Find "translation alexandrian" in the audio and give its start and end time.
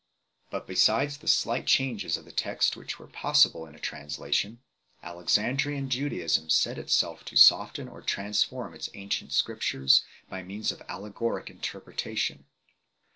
3.79-5.91